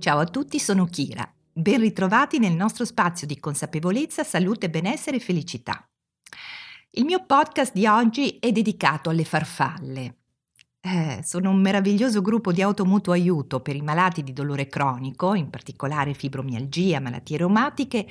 Ciao 0.00 0.20
a 0.20 0.26
tutti, 0.26 0.60
sono 0.60 0.84
Kira. 0.84 1.28
Ben 1.52 1.80
ritrovati 1.80 2.38
nel 2.38 2.52
nostro 2.52 2.84
spazio 2.84 3.26
di 3.26 3.40
consapevolezza, 3.40 4.22
salute, 4.22 4.70
benessere 4.70 5.16
e 5.16 5.20
felicità. 5.20 5.84
Il 6.92 7.04
mio 7.04 7.26
podcast 7.26 7.72
di 7.72 7.84
oggi 7.84 8.38
è 8.38 8.52
dedicato 8.52 9.10
alle 9.10 9.24
farfalle, 9.24 10.18
eh, 10.80 11.20
sono 11.24 11.50
un 11.50 11.60
meraviglioso 11.60 12.22
gruppo 12.22 12.52
di 12.52 12.62
automutuo 12.62 13.12
aiuto 13.12 13.60
per 13.60 13.74
i 13.74 13.82
malati 13.82 14.22
di 14.22 14.32
dolore 14.32 14.68
cronico, 14.68 15.34
in 15.34 15.50
particolare 15.50 16.14
fibromialgia, 16.14 17.00
malattie 17.00 17.38
reumatiche, 17.38 18.06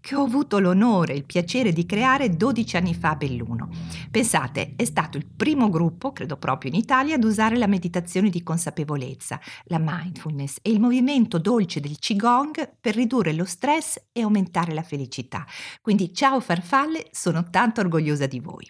che 0.00 0.14
ho 0.14 0.22
avuto 0.22 0.58
l'onore 0.60 1.14
e 1.14 1.16
il 1.16 1.24
piacere 1.24 1.72
di 1.72 1.84
creare 1.84 2.36
12 2.36 2.76
anni 2.76 2.94
fa 2.94 3.10
a 3.10 3.16
Belluno. 3.16 3.70
Pensate, 4.10 4.74
è 4.76 4.84
stato 4.84 5.18
il 5.18 5.26
primo 5.26 5.68
gruppo, 5.68 6.12
credo 6.12 6.36
proprio 6.36 6.70
in 6.70 6.76
Italia, 6.76 7.16
ad 7.16 7.24
usare 7.24 7.56
la 7.56 7.66
meditazione 7.66 8.30
di 8.30 8.42
consapevolezza, 8.42 9.40
la 9.64 9.78
mindfulness 9.80 10.58
e 10.62 10.70
il 10.70 10.80
movimento 10.80 11.38
dolce 11.38 11.80
del 11.80 11.98
Qigong 11.98 12.76
per 12.80 12.94
ridurre 12.94 13.32
lo 13.32 13.44
stress 13.44 14.00
e 14.12 14.22
aumentare 14.22 14.72
la 14.72 14.82
felicità. 14.82 15.44
Quindi 15.80 16.14
ciao 16.14 16.40
farfalle, 16.40 17.06
sono 17.10 17.50
tanto 17.50 17.80
orgogliosa 17.80 18.26
di 18.26 18.38
voi. 18.38 18.66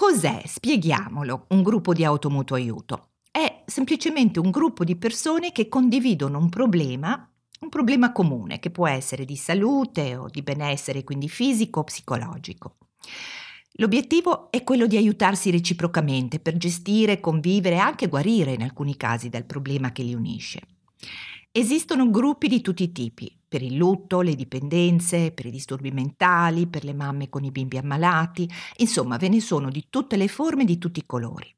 Cos'è, 0.00 0.40
spieghiamolo, 0.46 1.44
un 1.50 1.62
gruppo 1.62 1.92
di 1.92 2.04
automutuo 2.04 2.56
aiuto? 2.56 3.10
È 3.30 3.64
semplicemente 3.66 4.40
un 4.40 4.50
gruppo 4.50 4.82
di 4.82 4.96
persone 4.96 5.52
che 5.52 5.68
condividono 5.68 6.38
un 6.38 6.48
problema, 6.48 7.30
un 7.60 7.68
problema 7.68 8.10
comune, 8.10 8.60
che 8.60 8.70
può 8.70 8.88
essere 8.88 9.26
di 9.26 9.36
salute 9.36 10.16
o 10.16 10.30
di 10.30 10.40
benessere, 10.40 11.04
quindi 11.04 11.28
fisico 11.28 11.80
o 11.80 11.84
psicologico. 11.84 12.78
L'obiettivo 13.72 14.50
è 14.50 14.64
quello 14.64 14.86
di 14.86 14.96
aiutarsi 14.96 15.50
reciprocamente 15.50 16.40
per 16.40 16.56
gestire, 16.56 17.20
convivere 17.20 17.74
e 17.74 17.80
anche 17.80 18.08
guarire 18.08 18.54
in 18.54 18.62
alcuni 18.62 18.96
casi 18.96 19.28
dal 19.28 19.44
problema 19.44 19.92
che 19.92 20.02
li 20.02 20.14
unisce. 20.14 20.62
Esistono 21.52 22.08
gruppi 22.08 22.48
di 22.48 22.62
tutti 22.62 22.84
i 22.84 22.92
tipi, 22.92 23.39
per 23.50 23.62
il 23.62 23.74
lutto, 23.74 24.20
le 24.20 24.36
dipendenze, 24.36 25.32
per 25.32 25.46
i 25.46 25.50
disturbi 25.50 25.90
mentali, 25.90 26.68
per 26.68 26.84
le 26.84 26.94
mamme 26.94 27.28
con 27.28 27.42
i 27.42 27.50
bimbi 27.50 27.78
ammalati, 27.78 28.48
insomma 28.76 29.16
ve 29.16 29.28
ne 29.28 29.40
sono 29.40 29.70
di 29.70 29.86
tutte 29.90 30.16
le 30.16 30.28
forme 30.28 30.62
e 30.62 30.66
di 30.66 30.78
tutti 30.78 31.00
i 31.00 31.04
colori. 31.04 31.52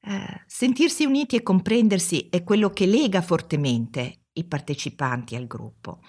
Eh, 0.00 0.42
sentirsi 0.46 1.04
uniti 1.04 1.36
e 1.36 1.44
comprendersi 1.44 2.28
è 2.28 2.42
quello 2.42 2.70
che 2.70 2.86
lega 2.86 3.22
fortemente 3.22 4.22
i 4.32 4.44
partecipanti 4.44 5.36
al 5.36 5.46
gruppo. 5.46 6.00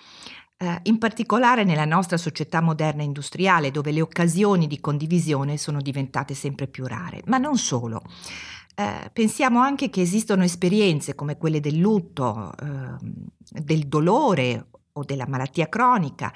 Eh, 0.57 0.79
in 0.85 0.97
particolare 0.97 1.63
nella 1.63 1.85
nostra 1.85 2.17
società 2.17 2.59
moderna 2.59 3.03
industriale, 3.03 3.69
dove 3.69 3.91
le 3.91 4.01
occasioni 4.01 4.65
di 4.65 4.79
condivisione 4.79 5.57
sono 5.57 5.79
diventate 5.79 6.33
sempre 6.33 6.65
più 6.67 6.87
rare, 6.87 7.21
ma 7.25 7.37
non 7.37 7.55
solo. 7.55 8.01
Eh, 8.79 9.09
pensiamo 9.11 9.59
anche 9.59 9.89
che 9.89 10.01
esistono 10.01 10.43
esperienze 10.43 11.15
come 11.15 11.35
quelle 11.35 11.59
del 11.59 11.77
lutto, 11.77 12.53
eh, 12.61 12.95
del 13.59 13.87
dolore 13.87 14.67
o 14.91 15.03
della 15.03 15.25
malattia 15.27 15.67
cronica, 15.67 16.31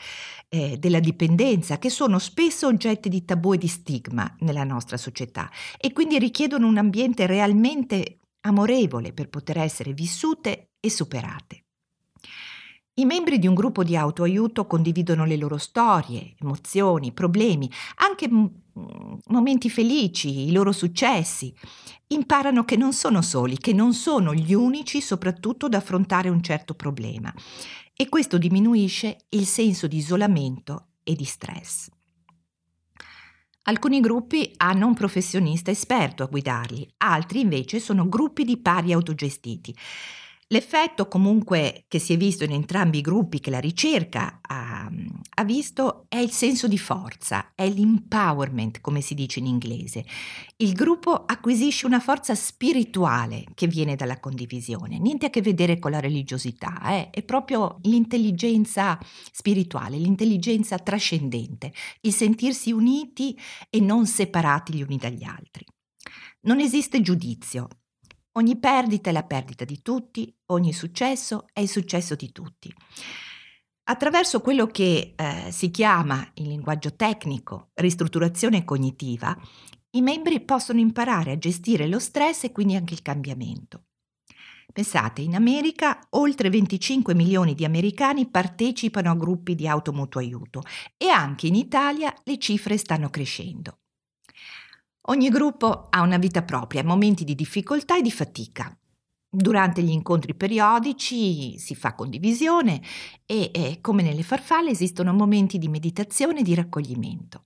eh, 0.50 0.75
della 0.80 1.00
dipendenza, 1.00 1.78
che 1.78 1.92
sono 1.92 2.17
spesso 2.17 2.66
oggetti 2.66 3.09
di 3.09 3.25
tabù 3.25 3.53
e 3.53 3.59
di 3.59 3.67
stigma 3.67 4.36
nella 4.39 4.64
nostra 4.64 4.98
società 4.98 5.52
e 5.78 5.94
quindi 5.94 6.17
richiedono 6.17 6.66
un 6.66 6.78
ambiente 6.78 7.28
realmente 7.28 8.22
amorevole 8.42 9.14
per 9.14 9.30
poter 9.30 9.59
essere 9.59 9.94
vissute 9.94 10.72
e 10.80 10.89
superate. 10.89 11.66
I 12.95 13.05
membri 13.05 13.38
di 13.38 13.45
un 13.45 13.53
gruppo 13.53 13.83
di 13.83 13.95
autoaiuto 13.95 14.66
condividono 14.66 15.26
le 15.26 15.38
loro 15.38 15.58
storie, 15.58 16.33
emozioni, 16.42 17.14
problemi, 17.14 17.72
anche 17.98 18.28
momenti 19.28 19.70
felici, 19.70 20.48
i 20.48 20.52
loro 20.52 20.72
successi. 20.72 21.53
Imparano 22.12 22.66
che 22.66 22.76
non 22.76 22.92
sono 22.92 23.22
soli, 23.22 23.58
che 23.58 23.72
non 23.72 23.94
sono 23.94 24.34
gli 24.34 24.54
unici 24.54 25.00
soprattutto 25.00 25.67
ad 25.67 25.73
affrontare 25.73 26.28
un 26.28 26.42
certo 26.42 26.73
problema 26.73 27.34
e 27.94 28.09
questo 28.09 28.38
diminuisce 28.38 29.27
il 29.30 29.45
senso 29.45 29.88
di 29.88 29.98
isolamento 29.98 30.88
e 31.04 31.16
di 31.16 31.23
stress. 31.23 31.88
Alcuni 33.64 34.02
gruppi 34.02 34.52
hanno 34.58 34.88
un 34.88 34.94
professionista 34.94 35.71
esperto 35.71 36.23
a 36.23 36.26
guidarli, 36.26 36.95
altri 36.98 37.42
invece 37.42 37.80
sono 37.80 38.10
gruppi 38.10 38.44
di 38.44 38.58
pari 38.58 38.92
autogestiti. 38.92 39.73
L'effetto 40.52 41.08
comunque 41.08 41.86
che 41.88 41.98
si 41.98 42.12
è 42.12 42.17
visto 42.17 42.44
in 42.44 42.52
entrambi 42.52 42.98
i 42.98 43.02
gruppi 43.02 43.39
che 43.39 43.50
la 43.50 43.60
ricerca 43.60 44.42
ha, 44.42 44.92
ha, 45.36 45.44
visto 45.45 46.08
è 46.10 46.17
il 46.17 46.32
senso 46.32 46.67
di 46.67 46.78
forza, 46.78 47.54
è 47.56 47.70
l'empowerment 47.70 48.82
come 48.82 49.00
si 49.00 49.14
dice 49.14 49.39
in 49.39 49.45
inglese. 49.45 50.04
Il 50.58 50.73
gruppo 50.73 51.23
acquisisce 51.23 51.86
una 51.86 52.02
forza 52.02 52.36
spirituale 52.36 53.45
che 53.54 53.67
viene 53.67 53.95
dalla 53.95 54.20
condivisione, 54.20 55.00
niente 55.00 55.28
a 55.28 55.30
che 55.30 55.42
vedere 55.42 55.80
con 55.80 55.92
la 55.92 56.02
religiosità, 56.02 56.82
eh? 56.95 57.10
è 57.12 57.23
proprio 57.23 57.80
l'intelligenza 57.83 59.00
spirituale, 59.32 59.95
l'intelligenza 59.95 60.78
trascendente, 60.80 61.72
il 62.02 62.14
sentirsi 62.14 62.73
uniti 62.73 63.39
e 63.70 63.80
non 63.80 64.06
separati 64.06 64.73
gli 64.73 64.82
uni 64.82 64.98
dagli 64.98 65.23
altri. 65.23 65.66
Non 66.42 66.60
esiste 66.60 67.00
giudizio, 67.00 67.70
Ogni 68.33 68.58
perdita 68.58 69.09
è 69.09 69.14
la 69.14 69.23
perdita 69.23 69.65
di 69.65 69.81
tutti, 69.81 70.33
ogni 70.47 70.71
successo 70.71 71.47
è 71.52 71.59
il 71.59 71.67
successo 71.67 72.15
di 72.15 72.31
tutti. 72.31 72.73
Attraverso 73.83 74.39
quello 74.39 74.67
che 74.67 75.15
eh, 75.15 75.52
si 75.52 75.69
chiama 75.69 76.25
in 76.36 76.47
linguaggio 76.47 76.95
tecnico 76.95 77.71
ristrutturazione 77.73 78.64
cognitiva, 78.64 79.37
i 79.91 80.02
membri 80.02 80.39
possono 80.39 80.80
imparare 80.80 81.31
a 81.31 81.37
gestire 81.37 81.87
lo 81.87 81.99
stress 81.99 82.45
e 82.45 82.52
quindi 82.53 82.75
anche 82.75 82.93
il 82.93 83.02
cambiamento. 83.02 83.87
Pensate, 84.71 85.20
in 85.20 85.36
America 85.36 85.99
oltre 86.11 86.49
25 86.49 87.14
milioni 87.14 87.53
di 87.53 87.65
americani 87.65 88.30
partecipano 88.30 89.11
a 89.11 89.15
gruppi 89.15 89.55
di 89.55 89.67
automutuo 89.67 90.21
aiuto 90.21 90.64
e 90.95 91.09
anche 91.09 91.47
in 91.47 91.55
Italia 91.55 92.14
le 92.23 92.37
cifre 92.37 92.77
stanno 92.77 93.09
crescendo. 93.09 93.80
Ogni 95.06 95.30
gruppo 95.30 95.88
ha 95.89 96.02
una 96.02 96.17
vita 96.17 96.44
propria, 96.44 96.84
momenti 96.84 97.23
di 97.23 97.34
difficoltà 97.34 97.98
e 97.98 98.02
di 98.02 98.12
fatica. 98.12 98.76
Durante 99.34 99.82
gli 99.82 99.89
incontri 99.89 100.36
periodici 100.36 101.58
si 101.58 101.73
fa 101.73 101.95
condivisione 101.95 102.82
e, 103.26 103.50
e, 103.54 103.80
come 103.82 104.04
nelle 104.04 104.23
farfalle, 104.23 104.70
esistono 104.70 105.14
momenti 105.14 105.58
di 105.58 105.70
meditazione 105.70 106.42
e 106.42 106.44
di 106.44 106.54
raccoglimento. 106.54 107.42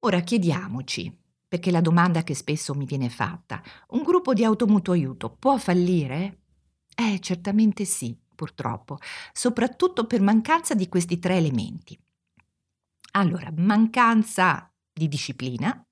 Ora 0.00 0.20
chiediamoci, 0.20 1.12
perché 1.48 1.70
la 1.70 1.80
domanda 1.80 2.22
che 2.22 2.34
spesso 2.34 2.74
mi 2.74 2.84
viene 2.84 3.08
fatta, 3.08 3.62
un 3.88 4.02
gruppo 4.02 4.34
di 4.34 4.44
automutuo 4.44 4.92
aiuto 4.92 5.30
può 5.30 5.56
fallire? 5.56 6.42
Eh, 6.94 7.18
certamente 7.20 7.84
sì, 7.84 8.16
purtroppo, 8.34 8.98
soprattutto 9.32 10.06
per 10.06 10.20
mancanza 10.20 10.74
di 10.74 10.88
questi 10.88 11.18
tre 11.18 11.36
elementi. 11.36 11.98
Allora, 13.12 13.50
mancanza 13.56 14.70
di 14.92 15.08
disciplina, 15.08 15.82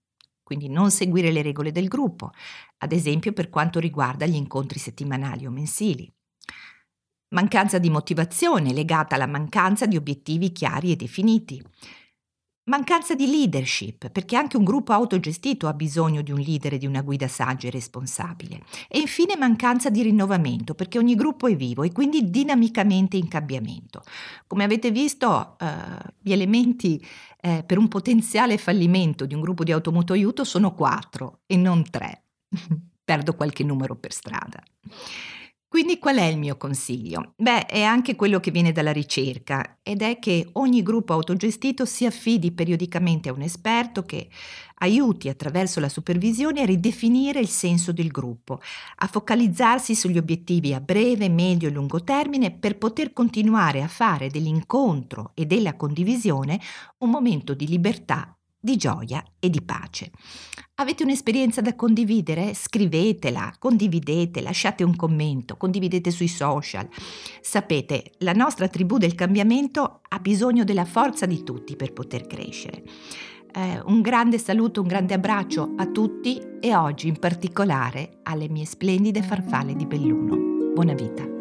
quindi 0.47 0.69
non 0.69 0.93
seguire 0.93 1.33
le 1.33 1.43
regole 1.43 1.73
del 1.73 1.89
gruppo, 1.89 2.31
ad 2.79 2.93
esempio 2.93 3.33
per 3.33 3.49
quanto 3.49 3.81
riguarda 3.81 4.27
gli 4.27 4.37
incontri 4.37 4.79
settimanali 4.79 5.45
o 5.45 5.51
mensili. 5.51 6.09
Mancanza 7.31 7.79
di 7.79 7.91
motivazione 7.91 8.73
legata 8.73 9.17
alla 9.17 9.27
mancanza 9.27 9.87
di 9.87 9.97
obiettivi 9.97 10.53
chiari 10.53 10.93
e 10.93 10.97
definiti. 10.97 11.61
Mancanza 12.69 13.17
di 13.17 13.27
leadership, 13.27 14.09
perché 14.11 14.37
anche 14.37 14.57
un 14.57 14.63
gruppo 14.63 14.93
autogestito 14.93 15.67
ha 15.67 15.73
bisogno 15.73 16.23
di 16.23 16.31
un 16.31 16.39
leader 16.39 16.75
e 16.75 16.79
di 16.79 16.87
una 16.87 17.03
guida 17.03 17.27
saggia 17.27 17.67
e 17.67 17.71
responsabile. 17.71 18.63
E 18.89 19.01
infine 19.01 19.37
mancanza 19.37 19.91
di 19.91 20.03
rinnovamento, 20.03 20.75
perché 20.75 20.99
ogni 20.99 21.17
gruppo 21.17 21.49
è 21.49 21.57
vivo 21.57 21.83
e 21.83 21.91
quindi 21.91 22.31
dinamicamente 22.31 23.17
in 23.17 23.27
cambiamento. 23.27 24.03
Come 24.47 24.65
avete 24.65 24.91
visto, 24.93 25.57
eh, 25.59 25.67
gli 26.21 26.33
elementi 26.33 27.01
eh, 27.47 27.63
per 27.65 27.79
un 27.79 27.87
potenziale 27.87 28.59
fallimento 28.59 29.25
di 29.25 29.35
un 29.35 29.41
gruppo 29.41 29.63
di 29.63 29.71
automoto 29.71 30.13
aiuto 30.13 30.43
sono 30.43 30.75
quattro 30.75 31.43
e 31.47 31.57
non 31.57 31.89
tre. 31.89 32.25
Perdo 33.05 33.35
qualche 33.37 33.63
numero 33.63 33.95
per 33.95 34.13
strada. 34.13 34.61
Quindi 35.77 35.99
qual 35.99 36.17
è 36.17 36.25
il 36.25 36.39
mio 36.39 36.57
consiglio? 36.57 37.35
Beh, 37.37 37.67
è 37.67 37.83
anche 37.83 38.17
quello 38.17 38.41
che 38.41 38.51
viene 38.51 38.73
dalla 38.73 38.93
ricerca 38.93 39.77
ed 39.83 40.01
è 40.01 40.19
che 40.19 40.49
ogni 40.53 40.83
gruppo 40.83 41.13
autogestito 41.13 41.85
si 41.85 42.07
affidi 42.07 42.51
periodicamente 42.53 43.29
a 43.29 43.35
un 43.35 43.43
esperto 43.43 44.03
che 44.05 44.31
aiuti 44.77 45.29
attraverso 45.29 45.79
la 45.79 45.91
supervisione 45.91 46.63
a 46.63 46.65
ridefinire 46.65 47.41
il 47.41 47.49
senso 47.49 47.93
del 47.93 48.09
gruppo, 48.09 48.59
a 48.97 49.07
focalizzarsi 49.07 49.95
sugli 49.95 50.17
obiettivi 50.17 50.73
a 50.73 50.81
breve, 50.81 51.29
medio 51.29 51.69
e 51.69 51.73
lungo 51.73 52.03
termine 52.03 52.53
per 52.53 52.79
poter 52.79 53.13
continuare 53.13 53.83
a 53.83 53.89
fare 53.89 54.31
dell'incontro 54.31 55.33
e 55.35 55.45
della 55.45 55.77
condivisione 55.77 56.59
un 57.01 57.11
momento 57.11 57.53
di 57.53 57.69
libertà 57.69 58.36
di 58.67 58.77
gioia 58.77 59.25
e 59.39 59.49
di 59.49 59.63
pace. 59.63 60.11
Avete 60.75 61.05
un'esperienza 61.05 61.61
da 61.61 61.77
condividere? 61.77 62.53
Scrivetela, 62.53 63.55
condividete, 63.59 64.43
lasciate 64.43 64.83
un 64.83 64.97
commento, 64.97 65.57
condividete 65.57 66.11
sui 66.11 66.27
social. 66.27 66.87
Sapete, 67.41 68.11
la 68.19 68.33
nostra 68.33 68.67
tribù 68.67 68.99
del 68.99 69.15
cambiamento 69.15 70.01
ha 70.07 70.19
bisogno 70.19 70.65
della 70.65 70.85
forza 70.85 71.27
di 71.27 71.45
tutti 71.45 71.77
per 71.77 71.93
poter 71.93 72.27
crescere. 72.27 72.83
Eh, 73.53 73.81
un 73.87 74.03
grande 74.03 74.39
saluto, 74.39 74.83
un 74.83 74.89
grande 74.89 75.15
abbraccio 75.15 75.75
a 75.77 75.87
tutti 75.87 76.43
e 76.61 76.75
oggi 76.75 77.07
in 77.07 77.19
particolare 77.19 78.19
alle 78.25 78.49
mie 78.49 78.67
splendide 78.67 79.23
farfalle 79.23 79.77
di 79.77 79.87
Belluno. 79.87 80.73
Buona 80.75 80.93
vita. 80.93 81.36